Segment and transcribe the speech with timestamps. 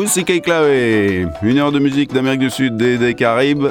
[0.00, 0.30] Musique
[1.42, 3.66] une heure de musique d'Amérique du Sud et des Caraïbes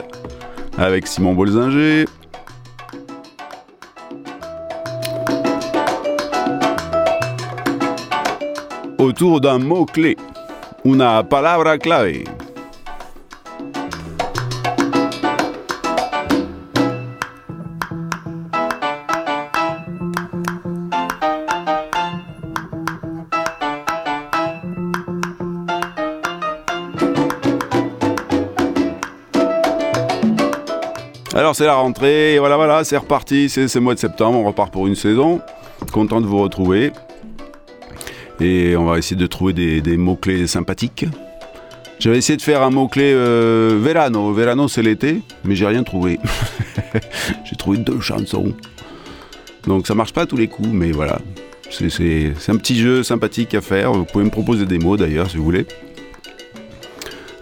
[0.77, 2.03] avec Simon Bolzinger.
[8.98, 10.17] Autour d'un mot-clé,
[10.84, 12.25] una palabra clave.
[31.57, 34.71] C'est la rentrée, et voilà, voilà, c'est reparti, c'est ce mois de septembre, on repart
[34.71, 35.41] pour une saison.
[35.91, 36.91] Content de vous retrouver.
[38.39, 41.07] Et on va essayer de trouver des, mots-clés sympathiques.
[41.98, 44.31] J'avais essayé de faire un mot-clé euh, Verano.
[44.34, 46.20] Verano, c'est l'été, mais j'ai rien trouvé.
[47.43, 48.54] j'ai trouvé deux chansons.
[49.65, 51.17] Donc ça marche pas tous les coups, mais voilà.
[51.71, 53.93] C'est un petit jeu sympathique à faire.
[53.93, 55.65] Vous pouvez me proposer des mots d'ailleurs si vous voulez.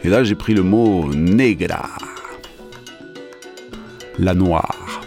[0.05, 1.89] Et là, j'ai pris le mot negra
[4.19, 5.01] la noire.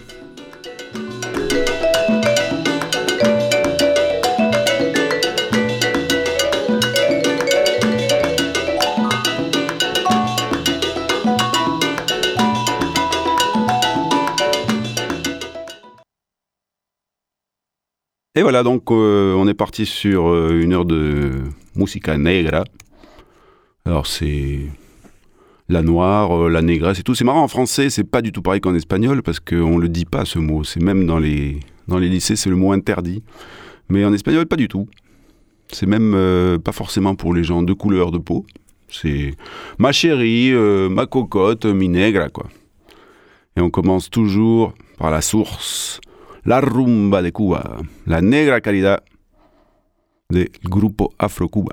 [18.38, 21.42] Et voilà, donc euh, on est parti sur euh, une heure de
[21.74, 22.62] musica negra.
[23.84, 24.60] Alors c'est
[25.68, 27.14] la noire, euh, la négresse et tout.
[27.14, 30.04] C'est marrant, en français, c'est pas du tout pareil qu'en espagnol parce qu'on le dit
[30.04, 30.64] pas ce mot.
[30.64, 33.22] C'est même dans les, dans les lycées, c'est le mot interdit.
[33.88, 34.88] Mais en espagnol, pas du tout.
[35.70, 38.46] C'est même euh, pas forcément pour les gens de couleur de peau.
[38.88, 39.34] C'est
[39.78, 42.46] ma chérie, euh, ma cocotte, mi negra, quoi.
[43.56, 46.00] Et on commence toujours par la source,
[46.44, 49.02] la rumba de Cuba, la negra calidad
[50.30, 51.72] del grupo Afro Cuba.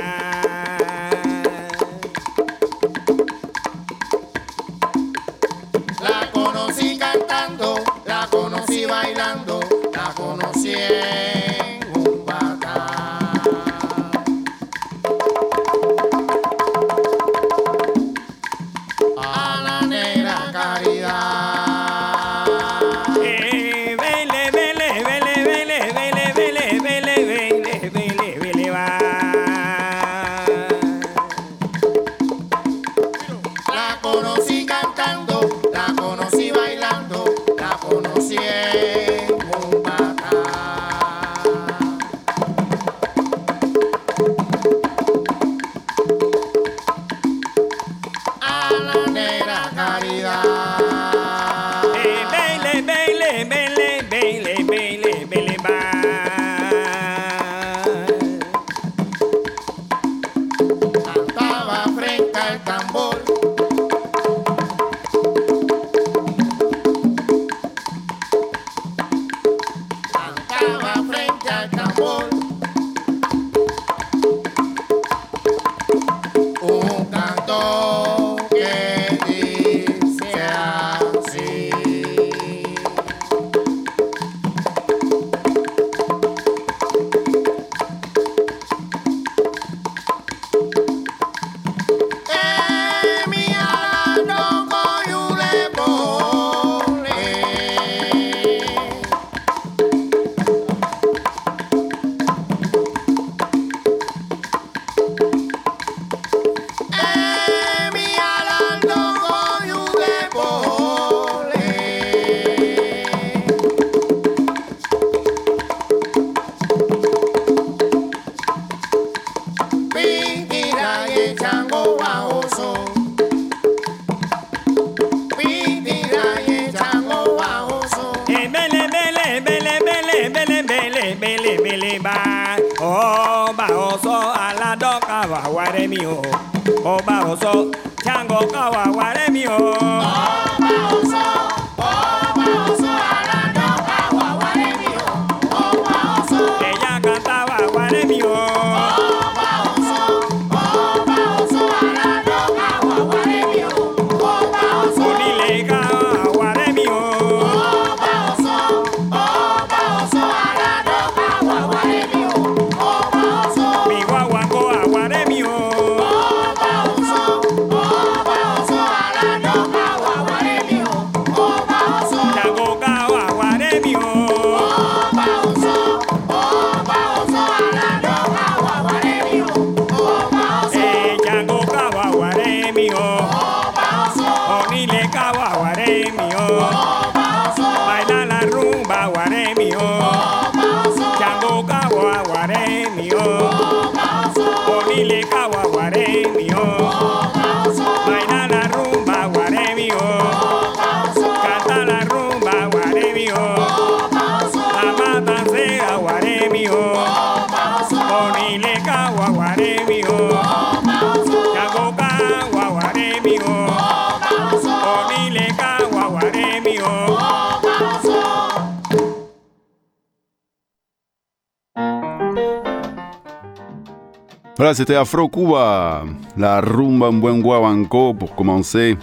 [224.73, 226.03] C'était Afro Cuba,
[226.37, 228.97] la rumba un buen guabanco pour commencer.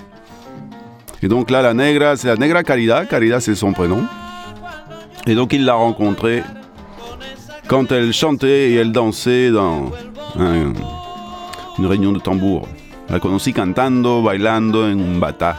[1.22, 3.06] Et donc là, la negra, c'est la negra Caridad.
[3.08, 4.02] Caridad, c'est son prénom.
[5.26, 6.42] Et donc il l'a rencontrée
[7.66, 9.90] quand elle chantait et elle dansait dans
[10.38, 10.72] un-
[11.78, 12.66] une réunion de tambour.
[13.10, 15.56] La conocí cantando, bailando en un bata.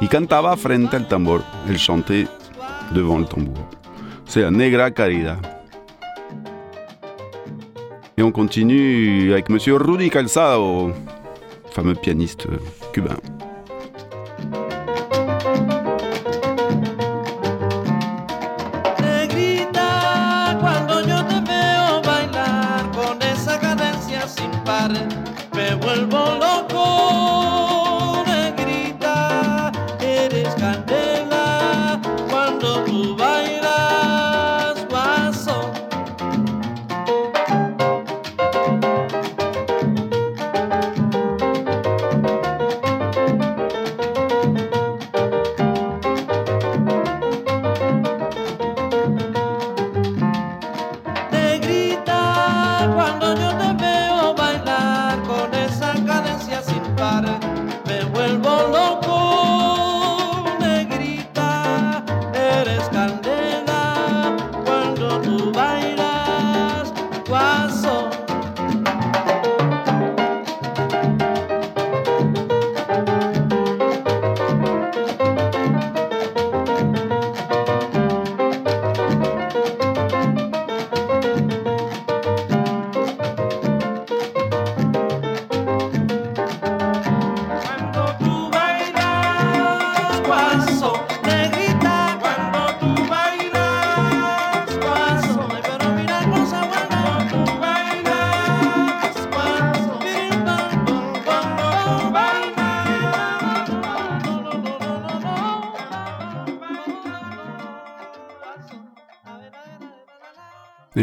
[0.00, 1.42] Y cantaba frente al tambor.
[1.68, 2.26] Elle chantait
[2.92, 3.66] devant le tambour.
[4.24, 5.38] C'est la negra Caridad.
[8.20, 10.92] Et on continue avec Monsieur Rudy Calzado,
[11.70, 12.48] fameux pianiste
[12.92, 13.16] cubain.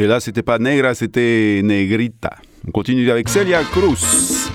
[0.08, 2.38] Et là, c'était pas negra, c'était negrita.
[2.66, 3.28] On continue avec
[3.74, 4.50] Cruz.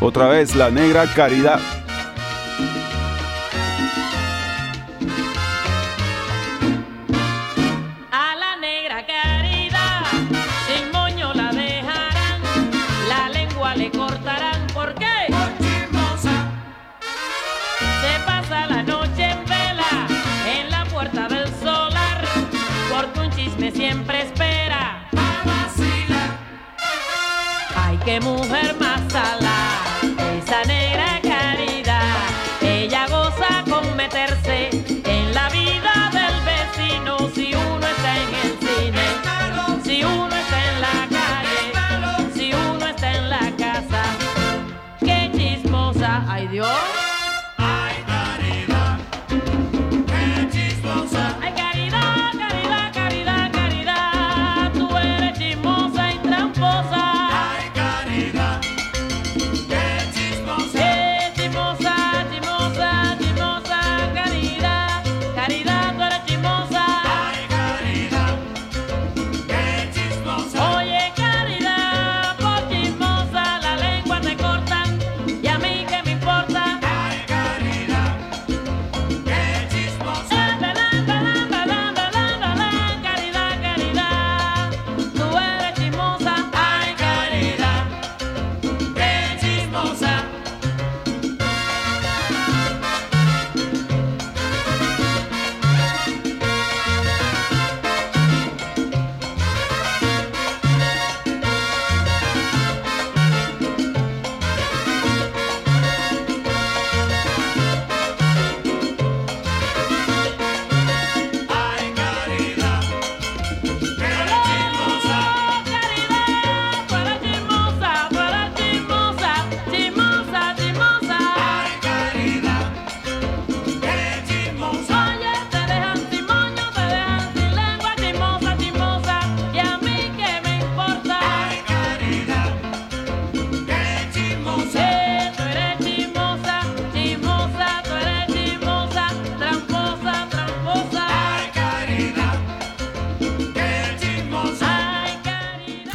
[0.00, 1.60] Otra vez la negra Caridad.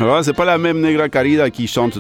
[0.04, 1.98] Ouais, c'est pas la même Negra Carida qui chante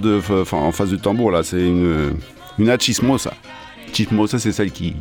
[0.51, 1.41] en face du tambour, là.
[1.41, 2.15] C'est une,
[2.59, 3.33] une achismosa.
[3.93, 4.95] Chismosa, c'est celle qui,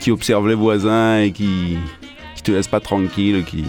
[0.00, 1.76] qui observe les voisins et qui,
[2.34, 3.64] qui te laisse pas tranquille, qui,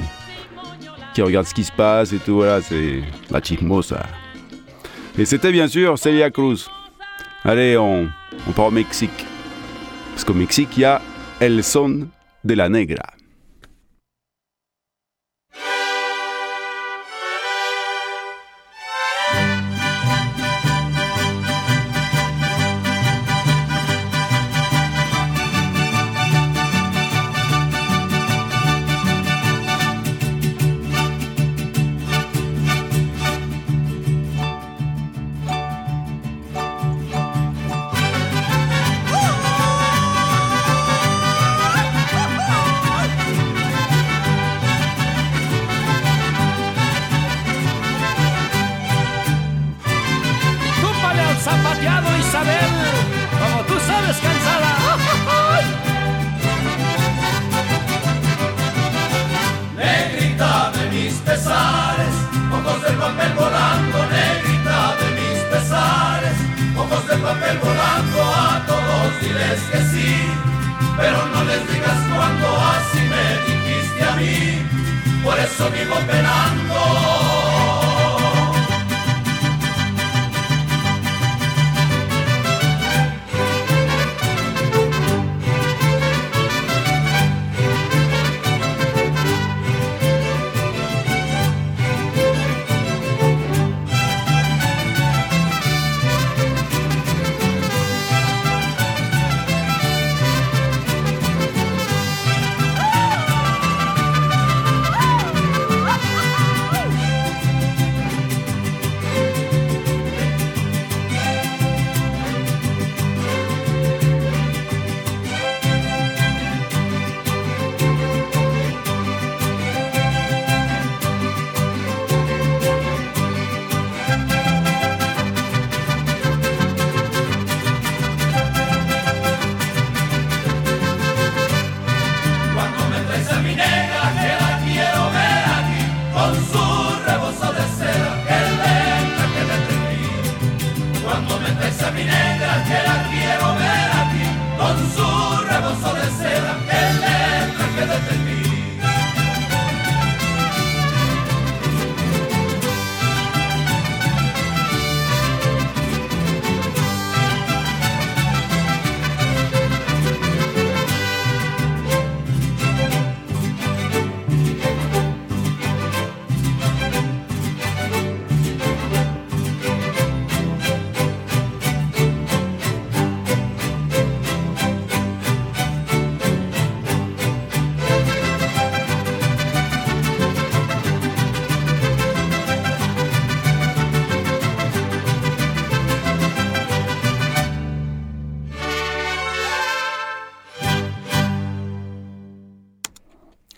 [1.14, 2.36] qui regarde ce qui se passe et tout.
[2.36, 4.06] Voilà, c'est la chismosa.
[5.18, 6.70] Et c'était bien sûr Celia Cruz.
[7.44, 8.08] Allez, on,
[8.48, 9.26] on part au Mexique.
[10.12, 11.02] Parce qu'au Mexique, il y a
[11.40, 12.08] El Son
[12.44, 13.04] de la Negra.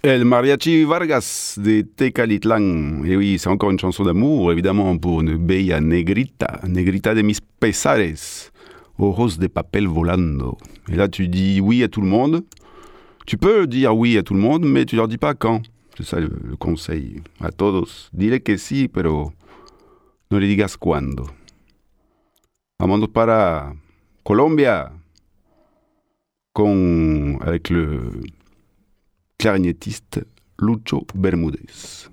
[0.06, 3.04] El Mariachi Vargas de Tecalitlán.
[3.08, 7.40] Et oui, c'est encore une chanson d'amour, évidemment, pour une bella negrita, negrita de mis
[7.60, 8.52] pesares,
[9.00, 10.60] rose de papel volando.
[10.90, 12.44] Et là, tu dis oui à tout le monde.
[13.26, 15.64] Tu peux dire oui à tout le monde, mais tu leur dis pas quand.
[15.98, 17.24] C'est ça le, conseil.
[17.40, 18.12] A todos.
[18.14, 19.34] Dile que sí, pero
[20.30, 21.26] no le digas cuándo.
[22.78, 23.74] Vamos para
[24.22, 24.92] Colombia.
[26.54, 28.12] Con, avec le,
[29.46, 30.26] clarinettiste
[30.58, 32.10] Lucho Bermudez.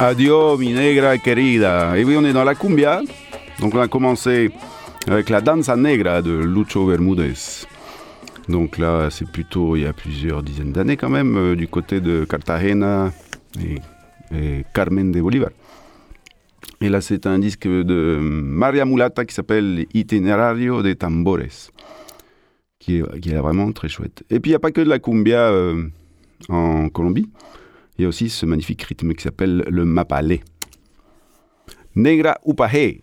[0.00, 1.98] Adiós, mi negra querida.
[1.98, 3.02] Et oui, on est dans la cumbia.
[3.58, 4.50] Donc, on a commencé
[5.06, 7.66] avec la danza negra de Lucho Bermudez.
[8.48, 12.00] Donc là, c'est plutôt il y a plusieurs dizaines d'années quand même, euh, du côté
[12.00, 13.12] de Cartagena
[13.60, 15.50] et, Carmen de Bolívar.
[16.80, 21.72] Et là, c'est un disque de Maria Mulata qui s'appelle Itinerario de Tambores,
[22.78, 24.24] qui est, vraiment très chouette.
[24.30, 25.90] Et puis, il n'y a pas que de la cumbia euh,
[26.48, 27.28] en Colombie.
[28.00, 30.40] Il y a aussi ce magnifique rythme qui s'appelle le mapalé.
[31.96, 33.02] Negra upahe.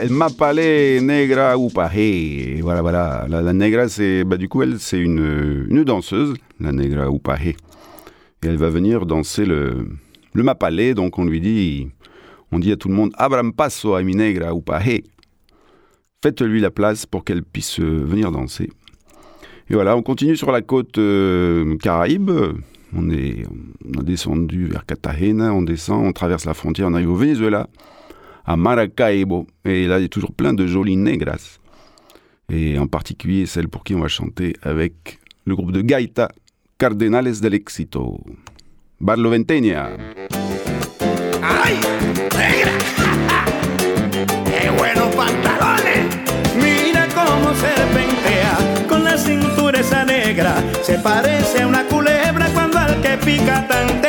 [0.00, 2.60] La Mapale Negra Upahe.
[2.60, 3.26] Voilà, voilà.
[3.28, 7.48] La, la Negra, c'est, bah, du coup, elle, c'est une, danseuse, la Negra Upahe.
[7.48, 7.56] Et
[8.42, 9.88] elle va venir danser le,
[10.34, 10.94] le Mapale.
[10.94, 11.88] Donc, on lui dit,
[12.52, 15.02] on dit à tout le monde, Abram paso a mi Negra Upahe.
[16.22, 18.70] Faites-lui la place pour qu'elle puisse euh, venir danser.
[19.68, 22.30] Et voilà, on continue sur la côte euh, Caraïbe.
[22.96, 23.44] On est,
[23.84, 27.68] on a descendu vers Cartagena, on descend, on traverse la frontière, on arrive au Venezuela
[28.46, 29.46] à Maracaibo.
[29.64, 31.58] Et là, il y a toujours plein de jolies negras.
[32.48, 36.30] Et en particulier celle pour qui on va chanter avec le groupe de Gaita,
[36.78, 38.20] Cardenales del Éxito.
[39.00, 39.90] Barloventeña.
[41.42, 41.74] ¡Ay!
[42.38, 42.72] ¡Negra!
[44.44, 46.06] ¡Qué buenos pantalones!
[46.56, 49.16] Mira cómo serpentea con la
[50.04, 50.62] negra.
[50.82, 54.05] Se parece a una culebra cuando al que pica tantea.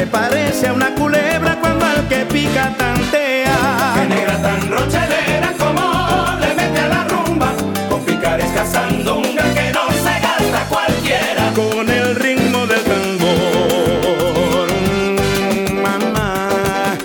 [0.00, 3.92] Se parece a una culebra cuando al que pica tantea.
[3.96, 5.82] Qué negra tan rochelera como
[6.40, 7.52] le mete a la rumba
[7.90, 14.68] Con picaresca sandunga que no se gasta cualquiera con el ritmo del tambor.
[14.72, 16.96] Mm, Mamá,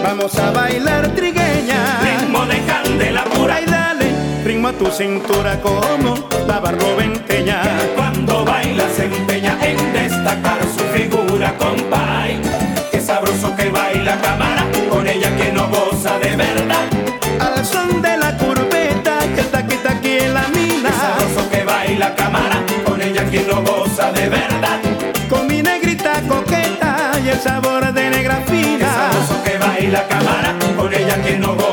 [0.00, 1.98] vamos a bailar trigueña.
[2.04, 4.06] Ritmo de candela pura Ay, dale
[4.44, 6.14] ritmo a tu cintura como
[6.46, 7.31] la barroventeña.
[13.92, 16.86] Que baila cámara Con ella que no goza de verdad
[17.40, 20.90] Al son de la curveta que está aquí, está aquí en la mina.
[20.90, 24.80] sabroso que baila cámara Con ella quien no goza de verdad
[25.28, 28.88] Con mi negrita coqueta y el sabor de negra fina.
[28.94, 31.71] sabroso que baila cámara Con ella quien no goza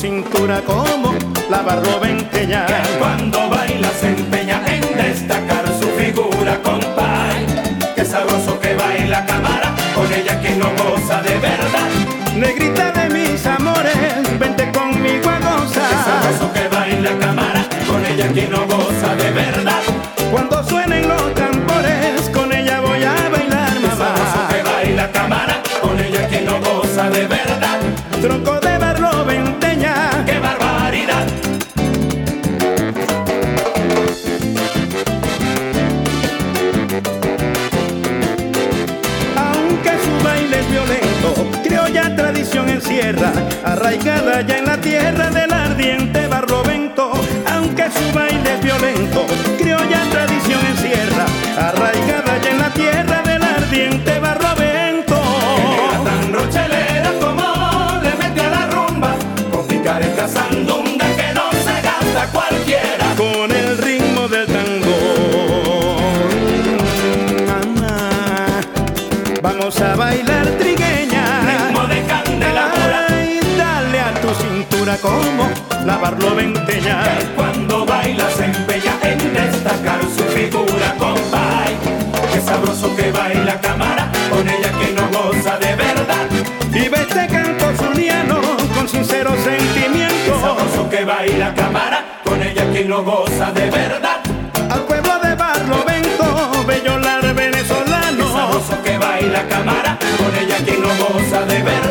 [0.00, 1.12] cintura como
[1.50, 2.64] la barroventeña.
[2.66, 7.46] Que cuando baila se empeña en destacar su figura, compay.
[7.94, 11.49] Qué sabroso que baila cámara, con ella quien no goza de verdad.
[49.58, 55.16] Criolla tradición encierra, arraigada ya en la tierra del ardiente barrovento.
[55.56, 59.14] Qué negra tan rochelera como le mete a la rumba,
[59.52, 63.14] con picaresca sandunga que no se gasta cualquiera.
[63.16, 64.80] Con el ritmo del tambor.
[67.46, 68.60] Mamá,
[69.42, 71.24] vamos a bailar trigueña.
[71.46, 75.48] Ritmo de candela pura Ay, dale tu cintura como
[75.86, 77.02] lavarlo venteña.
[77.36, 78.59] Cuando baila se empeña en
[80.40, 81.76] figura, compay.
[82.32, 86.26] Qué sabroso que baila cámara, con ella que no goza de verdad.
[86.72, 88.40] Y ve este canto zuliano
[88.74, 90.40] con sincero Qué sentimiento.
[90.40, 94.20] sabroso que baila cámara, con ella que no goza de verdad.
[94.70, 98.32] Al pueblo de Barlovento, bello lar Qué venezolano.
[98.32, 101.89] sabroso que baila cámara, con ella que no goza de verdad.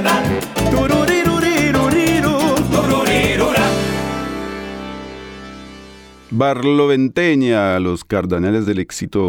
[6.40, 9.20] Barloventeña, los cardenales del éxito,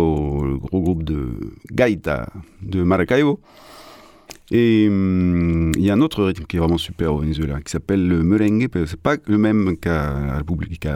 [0.46, 1.26] le gros groupe de
[1.68, 3.40] gaita de Maracaibo.
[4.52, 8.06] Et il y a un autre rythme qui est vraiment super au Venezuela, qui s'appelle
[8.06, 10.86] le merengue, c'est pas le même qu'à la République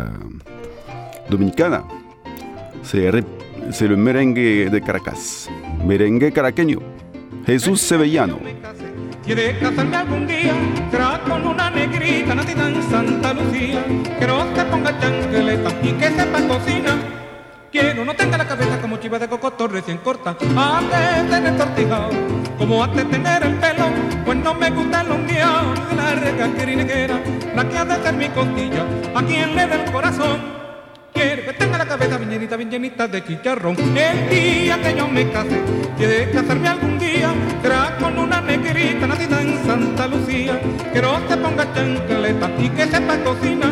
[1.29, 1.85] Dominicana.
[2.85, 5.49] C'est le merengue de Caracas,
[5.85, 6.81] merengue caraqueño.
[7.45, 8.39] Jesús Sevellano.
[12.05, 13.83] Negrita nacida en Santa Lucía.
[14.19, 16.99] Que no se ponga chanqueleta y que sepa cocina.
[17.73, 20.37] Quiero no tenga la cabeza como chiva de cocoto recién corta.
[20.55, 22.11] Antes de tener tortijao,
[22.59, 23.87] como antes de tener el pelo.
[24.23, 27.21] Pues no me gusta el ondeado de la recaqueriniguera,
[27.57, 30.41] la que ha de ser mi costilla, a quien le dé el corazón.
[31.15, 33.77] Quiero que tenga la cabeza bien llenita, bien llenita de chicharrón.
[33.97, 35.59] El día que yo me case,
[35.97, 37.04] quiere casarme algún día,
[37.63, 40.61] será con una negrita nacida en Santa Lucía.
[40.93, 43.69] Quiero que ponga chancleta y que sepa cocina.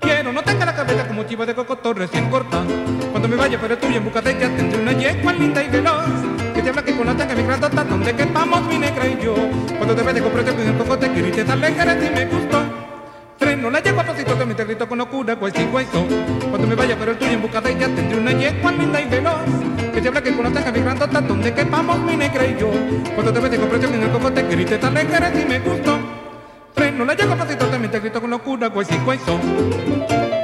[0.00, 2.62] Quiero no tenga la cabeza como chiva de cocoto recién corta.
[3.10, 6.04] Cuando me vaya pero tuya en busca de ella tendré una yegua linda y veloz.
[6.54, 9.34] Que te habla que con la tanga mi grandota donde quepamos mi negra y yo.
[9.76, 12.83] Cuando te ve de comprar con el cocote que te sale que si me gustó.
[13.44, 16.06] Freno la yegua pasito me te grito con locura, cual si cueso.
[16.48, 19.04] Cuando me vaya pero el tuyo en busca de ella tendré una yegua linda y
[19.04, 19.44] veloz.
[19.92, 22.70] Que te que con la tanga mi grandota donde quepamos mi negra y yo.
[23.14, 25.98] Cuando te ve de comprar con el que te sale que si me gustó.
[26.74, 29.38] Freno la yegua pasito me te grito con locura, si cueso.
[29.38, 30.43] El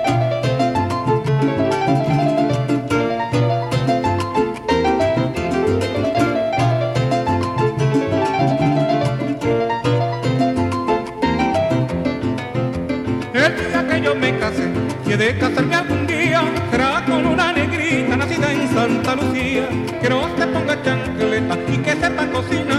[15.13, 19.69] he de casarme algún día, será con una negrita nacida en Santa Lucía.
[20.01, 22.77] Que no se ponga chancleta y que sepa cocina.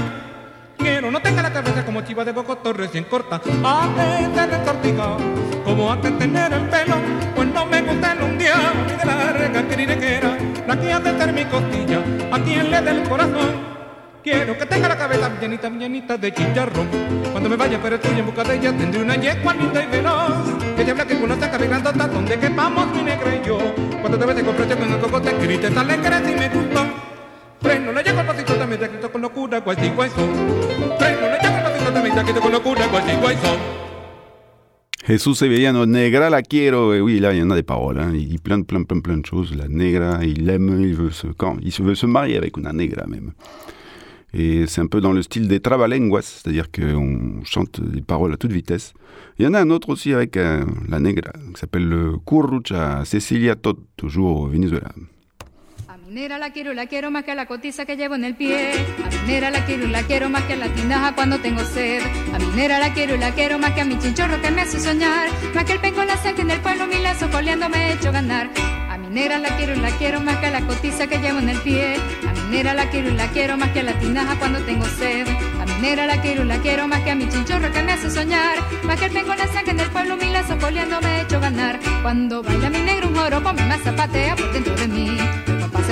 [0.77, 3.41] Quiero no tenga la cabeza como chiva de bocoto recién corta.
[3.63, 5.17] Antes de retortijao,
[5.65, 6.95] como antes tener el pelo,
[7.35, 11.33] pues no me gusta el undiao ni de la recaqueriniguera, la que ha de ser
[11.33, 11.99] mi costilla,
[12.31, 13.80] a quien le dé el corazón.
[14.23, 16.87] Quiero que tenga la cabeza bien llenita, bien llenita de chicharrón.
[17.31, 20.75] Cuando me vaya pero estoy en busca de ella, tendré una yegua linda y veloz.
[20.75, 23.57] Te habla que con la saca de grandota, donde quepamos mi negra y yo.
[23.99, 26.85] Cuando te ves de comprar con el cocote, grites alegre si me gustó.
[27.61, 30.15] Freno, le llego al pasito, también te grito con locura, cual si hueso.
[30.99, 33.57] Freno, le llego al pasito, también te grito con locura, cual si hueso.
[35.03, 36.93] Jesús Sevillano, Negra la quiero.
[36.93, 37.99] Et oui, là, il y en a des paroles.
[37.99, 38.11] hein.
[38.13, 39.55] Il dit plein, plein, plein, plein de choses.
[39.55, 43.07] La Negra, il aime, il veut se, quand, il veut se marier avec una Negra
[43.07, 43.31] même.
[44.33, 48.37] Et c'est un peu dans le style des trabalenguas, c'est-à-dire qu'on chante des paroles à
[48.37, 48.93] toute vitesse.
[49.37, 53.03] Il y en a un autre aussi avec euh, la Negra, qui s'appelle le Currucha
[53.05, 54.89] Cecilia Todd, toujours au Venezuela.
[55.87, 58.35] A mi negra la quiero, la quiero más que la cotiza que llevo en el
[58.35, 58.71] pie.
[59.03, 62.01] A mi negra la quiero la quiero más que la tinaja cuando tengo sed.
[62.33, 64.79] A mi negra la quiero la quiero más que a mi chinchorro que me hace
[64.79, 65.29] soñar.
[65.53, 68.11] Más que el penco la sangre en el pueblo, mi lazo coleando me he hecho
[68.11, 68.49] ganar.
[69.11, 71.39] A mi negra la quiero y la quiero más que a la cotiza que llevo
[71.39, 71.95] en el pie.
[72.25, 74.85] A mi negra la quiero y la quiero más que a la tinaja cuando tengo
[74.85, 75.27] sed.
[75.59, 77.91] A mi negra la quiero y la quiero más que a mi chinchorro que me
[77.91, 78.55] hace soñar.
[78.83, 81.41] Más que el penco la sangre en el pueblo, mi lazo coleando me he hecho
[81.41, 81.77] ganar.
[82.01, 85.17] Cuando baila mi negro un joropo, mi más zapatea por dentro de mí.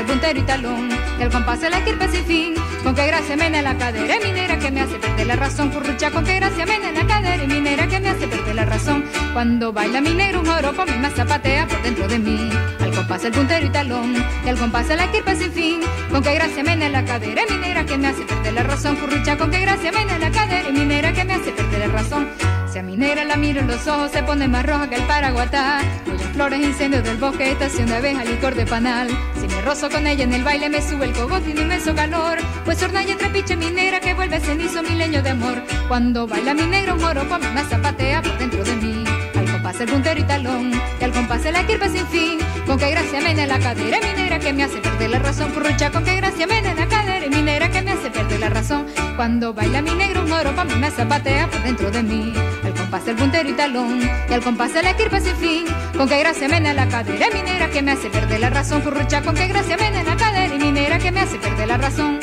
[0.10, 2.56] Puntero y talón, el compás de la kirpa sin fin.
[2.84, 5.70] Con qué gracia mena la cadera y mi negra que me hace perder la razón.
[5.70, 8.66] Currucha, con qué gracia mena la cadera y mi negra que me hace perder la
[8.66, 9.06] razón.
[9.34, 12.50] Cuando baila mi negro un joropo, mi más zapatea por dentro de mí.
[12.80, 14.16] Al compás, el puntero y talón,
[14.48, 15.82] el compás de la kirpa sin fin.
[16.10, 18.96] Con qué gracia mena la cadera y mi negra que me hace perder la razón.
[18.96, 21.94] Currucha, con qué gracia mena la cadera y mi negra que me hace perder la
[21.94, 22.28] razón.
[22.72, 25.04] Si a mi negra la miro en los ojos se pone más roja que el
[25.04, 25.80] paraguatá.
[26.06, 29.10] Voy en flores, incendios del bosque, estación de abeja, licor de panal.
[29.42, 31.96] Si me rozo con ella en el baile me sube el cogote y un inmenso
[31.96, 32.38] calor.
[32.66, 35.64] Pues horna y trepiche mi negra que vuelve cenizo mi leño de amor.
[35.88, 39.04] Cuando baila mi negra un joropo a mí me zapatea por dentro de mí.
[39.36, 42.38] Al compás el puntero y talón y al compás la kirpa sin fin.
[42.68, 45.52] Con qué gracia mena la cadera mi negra que me hace perder la razón.
[45.54, 48.86] Currucha con qué gracia mena la cadera mi negra que me hace perder la razón
[49.20, 52.32] Cuando baila mi negro un joropo a mí me zapatea por dentro de mí
[52.64, 55.66] al compás del puntero y talón y al compás de la kirpa sin fin
[55.98, 58.80] con qué gracia mena la cadera y mi negra que me hace perder la razón
[58.80, 61.78] Currucha con qué gracia mena la cadera y mi negra que me hace perder la
[61.78, 62.22] razón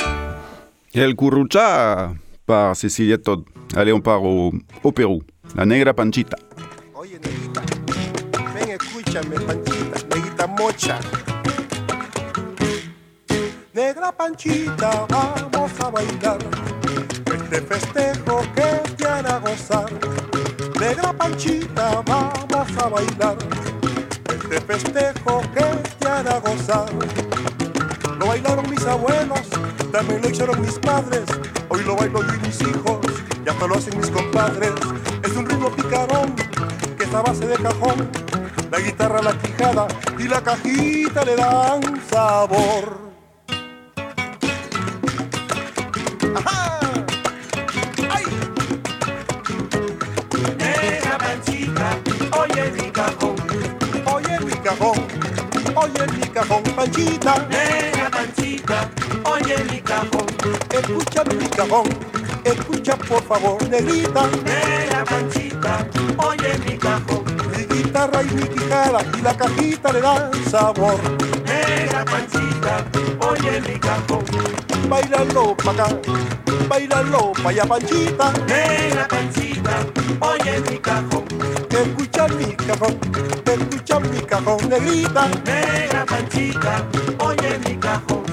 [0.95, 2.15] El Currucha
[2.47, 3.45] par Cecilia Todd.
[3.77, 5.23] Allez, on part au, au Pérou.
[5.55, 6.39] La negra Panchita.
[6.95, 7.61] Oye, negrita,
[8.55, 10.99] ven, escúchame, Panchita, negrita mocha.
[13.75, 16.66] Negra Panchita, vamos a bailar
[17.47, 19.87] este festejo que te hará gozar.
[20.81, 23.37] Negra Panchita, vamos a bailar
[24.29, 25.65] este festejo que
[26.01, 26.87] te hará gozar.
[28.19, 29.43] Lo bailaron mis abuelos,
[29.93, 31.23] también lo hicieron mis padres.
[31.69, 32.99] Hoy lo bailo yo y mis hijos,
[33.45, 34.73] ya hasta lo hacen mis compadres.
[35.23, 36.35] Es un ritmo picarón
[36.99, 38.11] que es a base de cajón.
[38.73, 39.87] La guitarra, la quijada
[40.19, 43.07] y la cajita le dan sabor.
[46.35, 46.76] ¡Ajá!
[55.87, 57.47] Oye mi cajón, Panchita.
[57.49, 58.91] Negra Panchita,
[59.25, 60.27] oye mi cajón.
[60.71, 61.89] Escucha mi cajón,
[62.45, 64.23] escucha por favor, negrita.
[64.45, 65.87] Negra Panchita,
[66.19, 67.25] oye mi cajón.
[67.57, 70.97] Mi guitarra y mi quijada y la cajita le dan sabor.
[71.45, 72.85] Negra Panchita,
[73.21, 74.25] oye mi cajón.
[74.89, 75.89] Bailalo pa' acá,
[76.69, 78.33] bailalo pa' allá, Panchita.
[78.47, 79.87] Negra Panchita,
[80.21, 81.25] oye mi cajón.
[82.27, 82.99] Escucha mi cajón,
[83.47, 85.29] escucha mi cajón, negrita.
[85.45, 86.85] Negra Panchita,
[87.21, 88.25] oye mi cajón.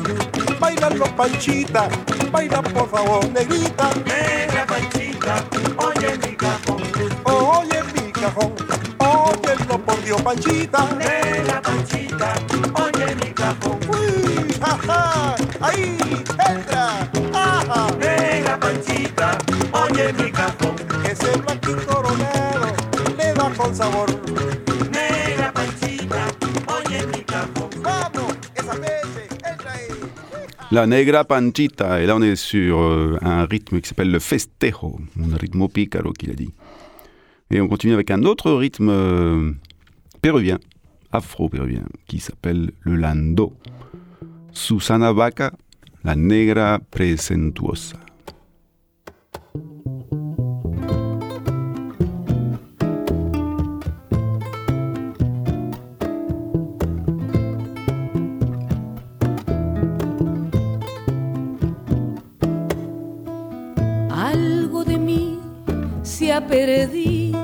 [0.60, 1.88] Bailalo, Panchita,
[2.32, 3.92] baila por favor, negrita.
[4.04, 5.44] Negra Panchita,
[5.78, 6.82] oye mi cajón.
[7.26, 8.54] Oye mi cajón,
[8.98, 10.88] óyelo por Dios, Panchita.
[10.98, 12.34] Negra Panchita,
[12.74, 13.80] oye mi cajón.
[13.90, 15.98] Uy, ajá, ahí,
[16.50, 17.88] entra, ajá.
[18.00, 19.38] Negra Panchita,
[19.72, 20.73] oye mi cajón.
[30.74, 32.02] La negra Panchita.
[32.02, 36.12] Et là, on est sur euh, un rythme qui s'appelle le festejo, un rythme pícaro
[36.14, 36.52] qu'il a dit.
[37.52, 39.52] Et on continue avec un autre rythme euh,
[40.22, 40.58] péruvien,
[41.12, 43.54] afro-péruvien, qui s'appelle le lando.
[44.52, 45.54] Susana Vaca,
[46.04, 48.03] la negra presentuosa.
[66.48, 67.40] Perdido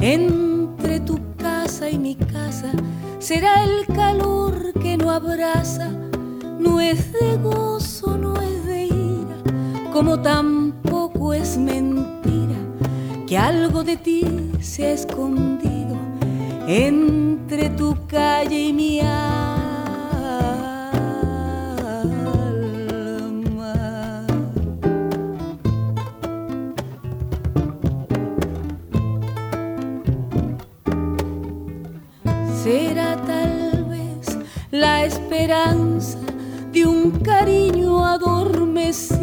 [0.00, 2.72] entre tu casa y mi casa.
[3.18, 5.90] Será el calor que no abraza,
[6.58, 9.36] no es de gozo, no es de ira,
[9.92, 12.56] como tampoco es mentira
[13.26, 15.96] que algo de ti se ha escondido
[16.66, 19.53] entre tu calle y mi alma.
[35.34, 36.18] Esperanza
[36.70, 39.18] de un cariño adormecido.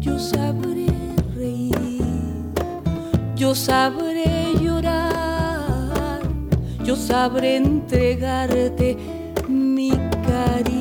[0.00, 0.88] Yo sabré
[1.36, 1.72] reír,
[3.36, 6.22] yo sabré llorar,
[6.82, 8.96] yo sabré entregarte
[9.48, 9.92] mi
[10.26, 10.72] cariño.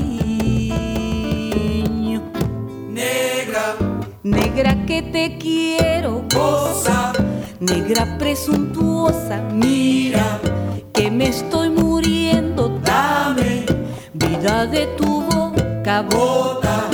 [2.89, 3.75] Negra,
[4.23, 7.13] Negra que te quiero, goza,
[7.59, 10.41] negra presuntuosa, mira
[10.95, 11.64] que me estoy
[14.67, 16.89] de tu boca, bota,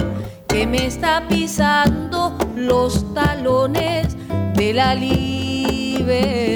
[0.47, 4.17] que me está pisando los talones
[4.55, 6.51] de la libertad.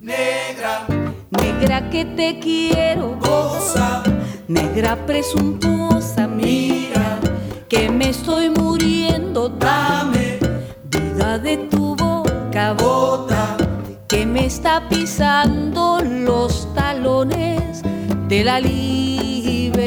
[0.00, 0.86] negra,
[1.30, 4.02] Negra que te quiero, goza,
[4.48, 7.18] negra presuntuosa, mira
[7.68, 10.38] que me estoy muriendo, dame,
[10.90, 13.17] vida de tu boca, bota,
[14.38, 17.82] está pisando los talones
[18.28, 19.78] de la libertad.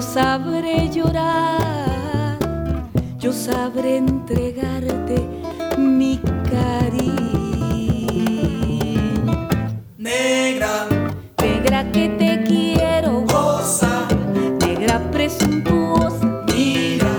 [0.00, 2.38] Yo sabré llorar,
[3.18, 5.16] yo sabré entregarte
[5.76, 6.18] mi
[6.50, 7.18] cariño.
[9.98, 10.86] negra,
[11.42, 14.08] Negra que te quiero, goza,
[14.60, 17.12] negra presuntuosa, mira,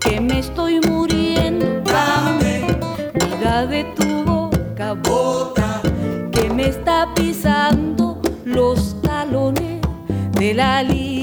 [0.00, 0.80] que me estoy
[3.28, 5.82] vida de tu boca, boca,
[6.32, 9.82] que me está pisando los talones
[10.38, 11.13] de la libertad.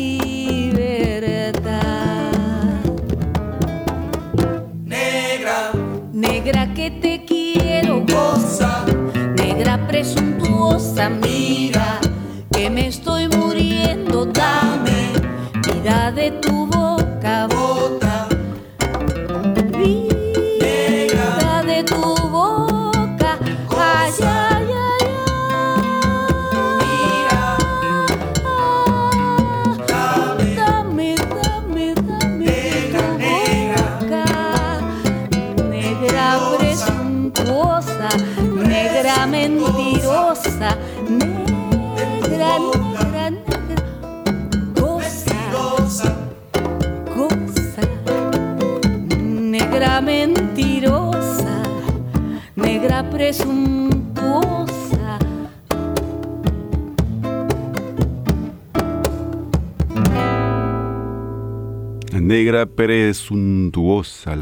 [10.01, 11.99] Presuntuosa, mira,
[12.51, 15.13] que me estoy muriendo, dame
[15.63, 16.60] vida de tu
[53.31, 55.19] negra presuntuosa.
[62.11, 64.35] La negra presuntuosa,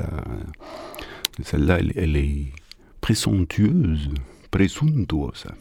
[1.44, 2.52] celle-là, elle, est
[3.00, 4.10] présomptueuse,
[4.50, 5.54] presuntuosa,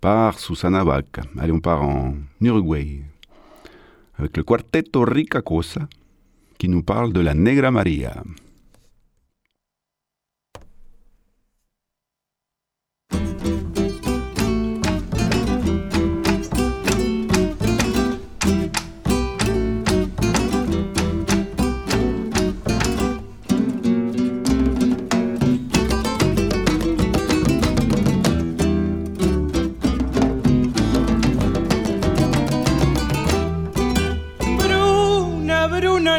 [0.00, 1.22] par Susana Baca.
[1.38, 3.02] Allez, on part en Uruguay,
[4.18, 5.88] avec le quartetto Rica Cosa,
[6.56, 8.22] qui nous parle de la Negra Maria.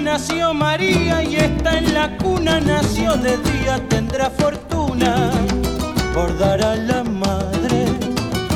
[0.02, 5.32] Nació María y está en la cuna, nació de día, tendrá fortuna
[6.14, 7.88] por dar a la madre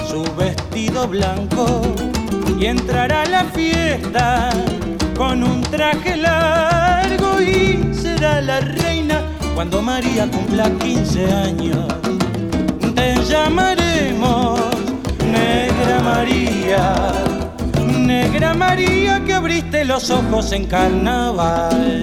[0.07, 1.81] su vestido blanco
[2.59, 4.51] y entrará a la fiesta
[5.17, 9.21] con un traje largo y será la reina
[9.55, 11.87] cuando María cumpla 15 años.
[12.95, 14.59] Te llamaremos
[15.25, 17.30] Negra María.
[18.11, 22.01] Negra María que abriste los ojos en carnaval.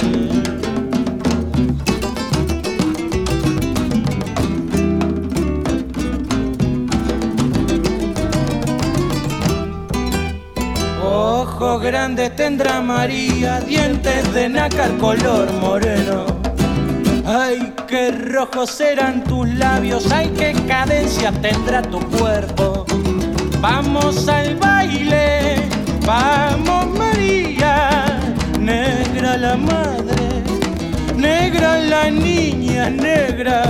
[11.05, 16.25] Ojos grandes tendrá María, dientes de nácar color moreno.
[17.27, 22.87] Ay, qué rojos serán tus labios, ay, qué cadencia tendrá tu cuerpo.
[23.61, 25.69] Vamos al baile,
[26.09, 30.43] vamos María, negra la madre,
[31.15, 33.63] negra la niña negra,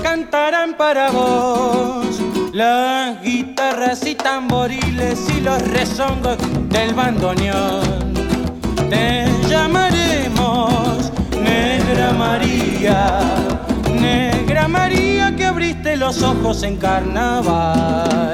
[0.00, 2.06] cantarán para vos
[2.52, 6.38] las guitarras y tamboriles y los rezongos
[6.68, 8.14] del bandoneón.
[8.88, 13.18] Te llamaremos Negra María,
[13.92, 18.28] Negra María que abriste los ojos en carnaval.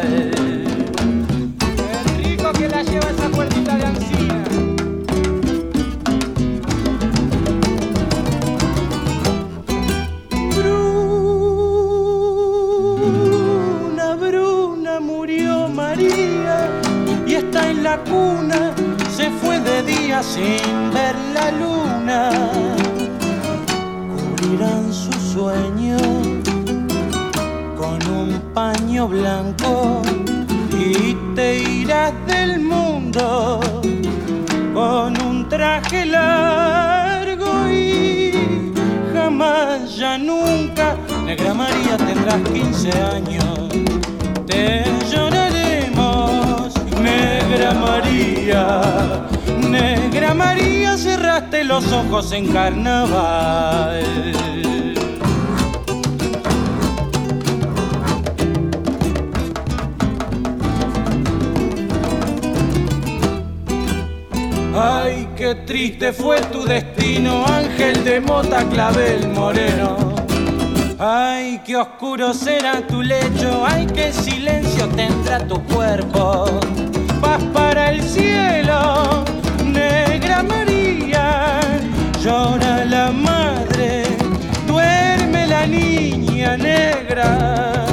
[20.22, 22.30] Sin ver la luna.
[24.14, 25.96] Cubrirán su sueño
[27.76, 30.02] con un paño blanco
[30.70, 33.60] y te irás del mundo
[34.72, 38.72] con un traje largo y
[39.12, 43.68] jamás ya nunca Negra María tendrás 15 años
[44.46, 49.24] te lloraremos Negra María
[49.74, 54.04] Negra María cerraste los ojos en carnaval
[64.76, 70.14] Ay, qué triste fue tu destino, ángel de mota clavel moreno.
[70.98, 76.46] Ay, qué oscuro será tu lecho, ay, qué silencio tendrá tu cuerpo.
[77.20, 79.24] Vas para el cielo,
[79.74, 81.60] negra María,
[82.22, 84.04] llora la madre,
[84.66, 87.86] duerme la niña negra,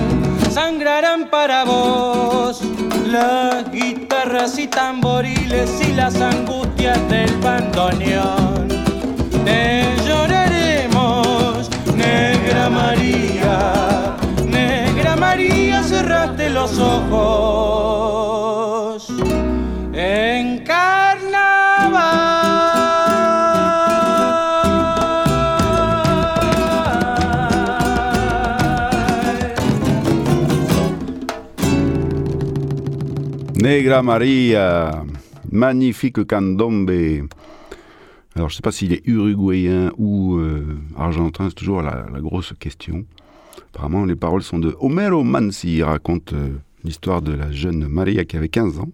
[0.49, 2.61] sangrarán para vos
[3.07, 8.69] las guitarras y tamboriles y las angustias del bandoneón.
[9.43, 14.15] Te lloraremos, negra María,
[14.45, 18.21] negra María, cerraste los ojos.
[19.93, 20.59] En
[33.71, 35.05] Negra Maria,
[35.49, 36.91] magnifique candombe.
[38.35, 43.05] Alors, je sais pas s'il est uruguayen ou euh, argentin, c'est toujours la, grosse question.
[43.73, 45.77] Apparemment, les paroles sont de Homero Mansi.
[45.77, 46.49] Il raconte euh,
[46.83, 48.89] l'histoire de la jeune Maria qui avait 15 ans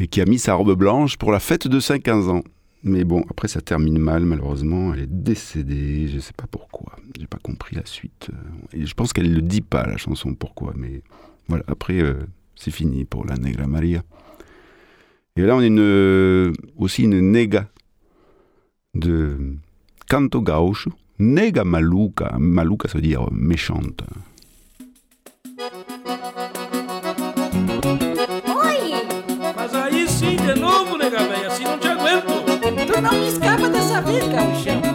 [0.00, 2.44] et qui a mis sa robe blanche pour la fête de ses 15 ans.
[2.82, 4.94] Mais bon, après, ça termine mal, malheureusement.
[4.94, 6.96] Elle est décédée, je sais pas pourquoi.
[7.20, 8.30] J'ai pas compris la suite.
[8.72, 10.72] Je pense qu'elle ne le dit pas, la chanson, pourquoi.
[10.74, 11.02] Mais
[11.46, 12.14] voilà, après, euh,
[12.56, 14.02] c'est fini pour la Negra Maria.
[15.36, 17.68] Et là, on a une, euh, aussi une nega
[18.94, 19.56] de
[20.08, 22.36] canto gaucho, nega maluca.
[22.38, 24.04] Maluca, ça veut dire méchante.
[29.56, 32.44] Mas aí sim, de novo, nega véia, assim não te aguento.
[32.86, 34.93] Tu não me escapa dessa vez, gauchão.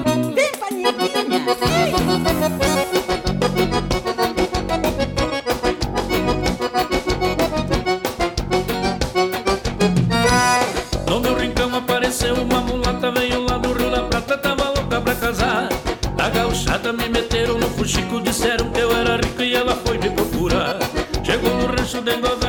[17.90, 20.78] Fuxico, disseram que eu era rico e ela foi me procurar.
[21.24, 22.49] Chegou no rancho dengosa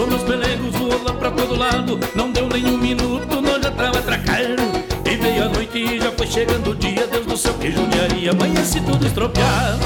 [0.00, 0.72] Tô meus pelegos,
[1.04, 2.00] lá pra todo lado.
[2.14, 4.62] Não deu nem um minuto, nós já tava atracando.
[5.04, 7.06] E veio a noite e já foi chegando o dia.
[7.06, 9.78] Deus do céu, que judiaria, amanhece tudo estropiado.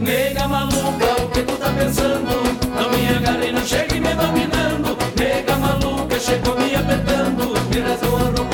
[0.00, 2.30] Nega maluca, o que tu tá pensando?
[2.76, 4.96] Não me agarre, não chegue me dominando.
[5.18, 7.54] Nega maluca, chegou me apertando.
[7.74, 8.47] Me rasgou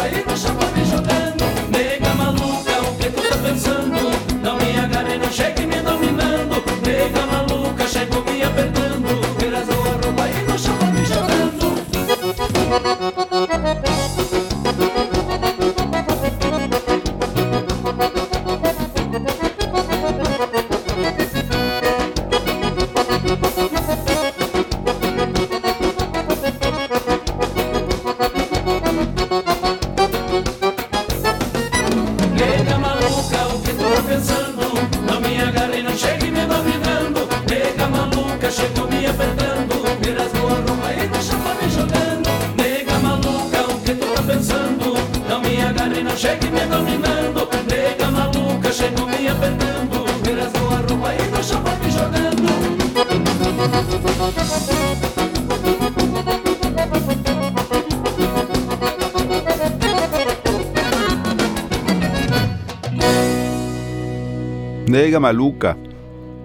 [65.25, 65.75] Maluca,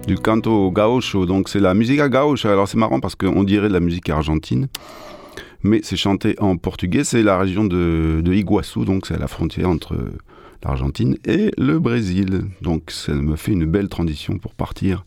[0.06, 1.26] du canto gaucho.
[1.26, 2.46] Donc c'est la musique gauche.
[2.46, 4.68] Alors c'est marrant parce qu'on dirait de la musique argentine,
[5.62, 7.04] mais c'est chanté en portugais.
[7.04, 9.98] C'est la région de, de donc c'est à la frontière entre
[10.64, 12.46] l'Argentine et le Brésil.
[12.62, 15.04] Donc ça me fait une belle transition pour partir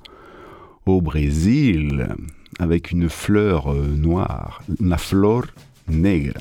[0.86, 2.10] au Brésil
[2.60, 5.46] avec une fleur euh, noire, la flor
[5.88, 6.40] negra.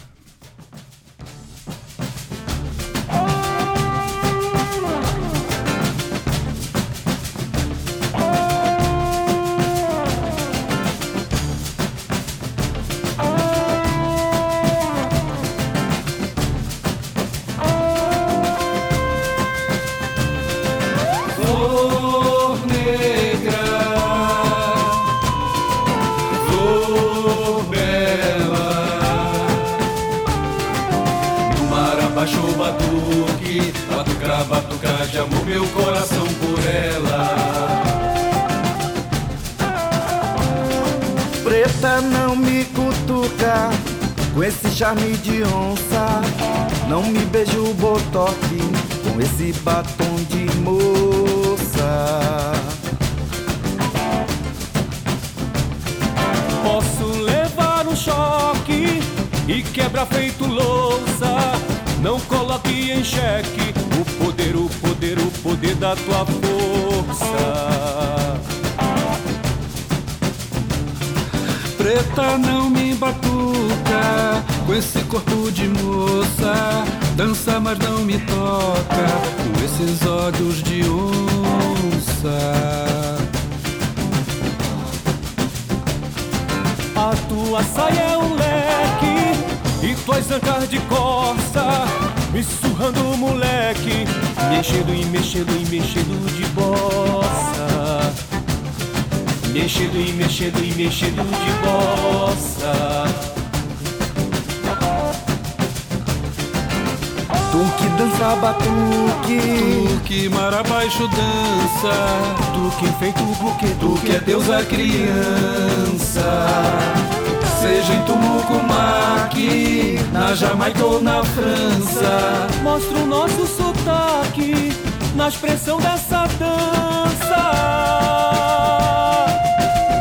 [120.35, 122.49] Já Jamaica ou na França.
[122.62, 124.72] Mostra o nosso sotaque
[125.14, 127.53] na expressão dessa dança.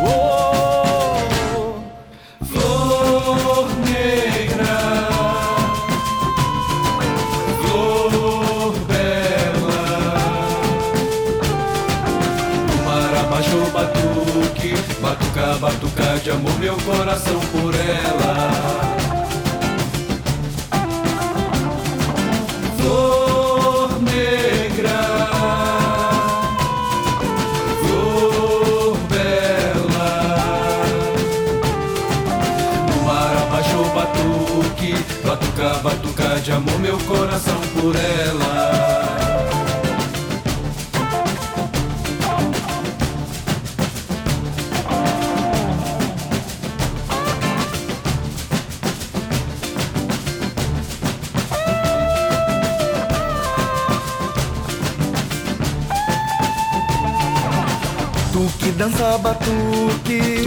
[0.07, 1.73] Oh.
[2.45, 5.09] Flor negra,
[7.61, 10.17] flor bela,
[12.85, 18.90] marabajou batuque, batuca, batuca de amor, meu coração por ela.
[36.61, 38.61] derramou meu coração por ela.
[58.31, 60.40] Tu que dança batuque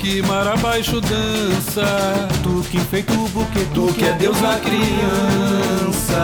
[0.00, 1.84] que mar abaixo dança,
[2.42, 6.20] tu que enfeita o buquê, tu que é Deus na criança.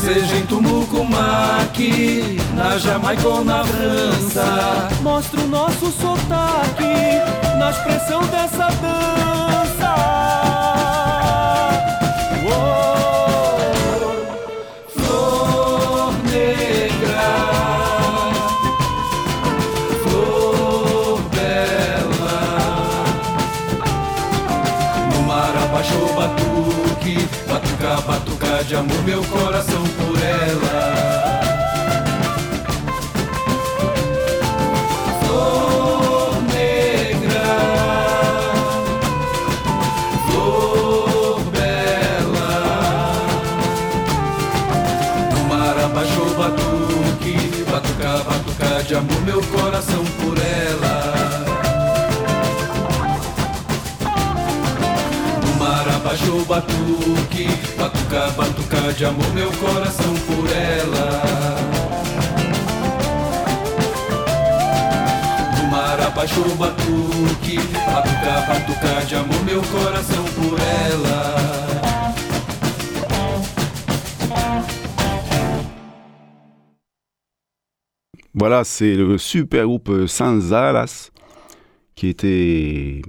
[0.00, 8.66] Seja em Tumucumaque, na Jamaica ou na França, mostra o nosso sotaque na expressão dessa
[8.66, 9.39] dança.
[28.64, 29.79] de amor meu coração.
[78.80, 81.10] c'est le super groupe euh, Sans Alas,
[81.94, 83.02] qui était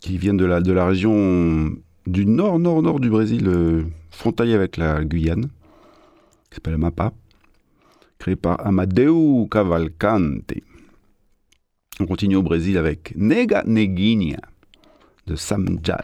[0.00, 1.70] qui viennent de la, région
[2.08, 5.44] du nord-nord-nord du Brésil, euh, frontalier avec la Guyane,
[6.50, 7.12] qui s'appelle MAPA,
[8.18, 10.54] créé par Amadeu Cavalcante.
[12.00, 14.40] On continue au Brésil avec Nega Neguinha
[15.28, 16.02] de Sam Jazz.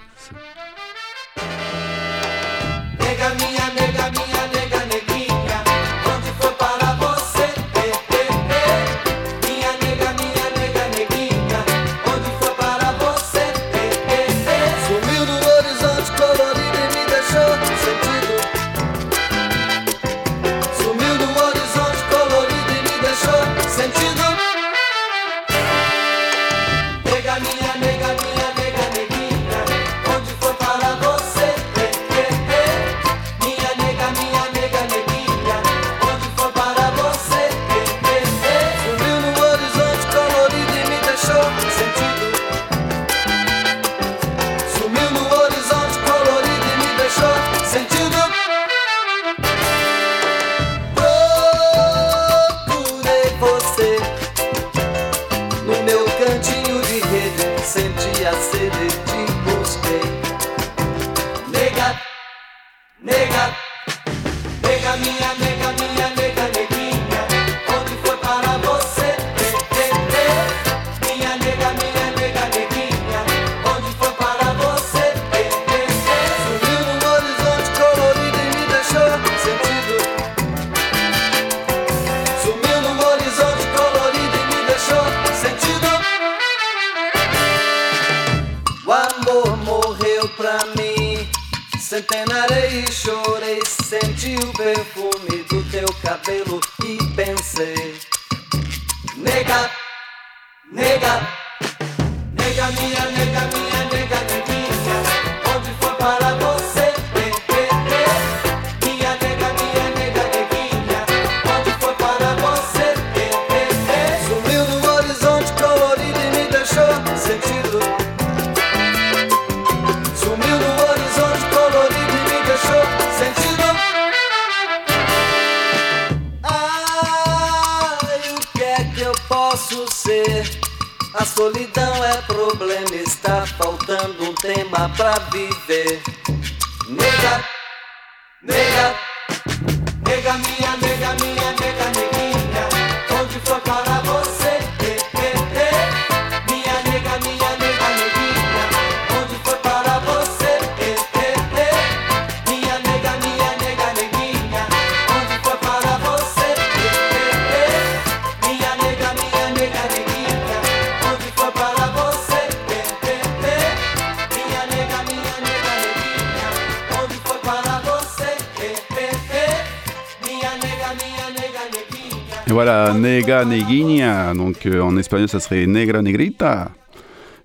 [172.58, 176.72] Voilà, Nega Neguinha, donc euh, en espagnol ça serait Negra Negrita.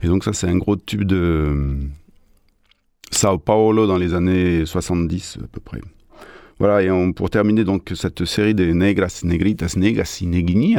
[0.01, 1.75] Et donc ça c'est un gros tube de euh,
[3.11, 5.81] Sao Paulo dans les années 70 à peu près.
[6.57, 10.77] Voilà, et pour terminer donc cette série des Negras Negritas, Negras y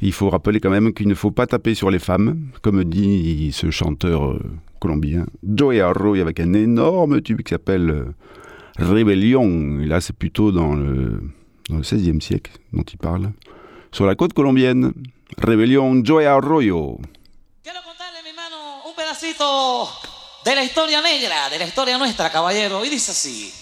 [0.00, 3.50] il faut rappeler quand même qu'il ne faut pas taper sur les femmes, comme dit
[3.52, 4.40] ce chanteur euh,
[4.78, 8.14] colombien, Joey Arroyo, avec un énorme tube qui s'appelle
[8.78, 9.80] Rébellion.
[9.80, 11.20] Et là, c'est plutôt dans le,
[11.70, 13.32] dans le 16e siècle dont il parle.
[13.92, 14.92] Sur la côte colombienne,
[15.38, 16.98] Rébellion Joey Arroyo.
[18.86, 19.88] un pedacito
[20.44, 22.84] de la historia negra, de la historia nuestra, caballero.
[22.84, 23.59] Y dice así.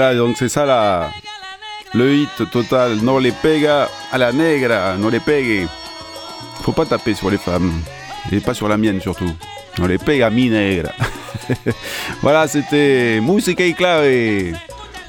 [0.00, 1.10] Voilà, donc c'est ça la,
[1.92, 3.00] le hit total.
[3.02, 5.68] No le pega à la negra, no le pegue.
[6.62, 7.70] Faut pas taper sur les femmes.
[8.32, 9.30] Et pas sur la mienne surtout.
[9.78, 10.92] No le pega mi negra.
[12.22, 14.56] voilà, c'était Musique et Clave.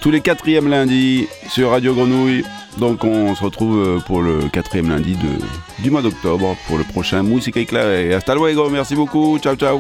[0.02, 2.44] Tous les quatrièmes lundis sur Radio Grenouille.
[2.78, 7.24] Donc on se retrouve pour le quatrième lundi de, du mois d'octobre pour le prochain
[7.24, 8.12] Musique et Clave.
[8.12, 9.80] Hasta luego, merci beaucoup, ciao ciao.